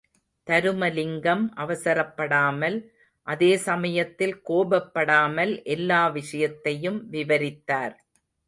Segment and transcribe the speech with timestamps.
[0.47, 2.77] தருமலிங்கம் அவசரப்படாமல்,
[3.27, 7.95] அதே சமயத்தில் கோபப்படாமல் எல்லா விஷயத்தையும் விவரித்தார்.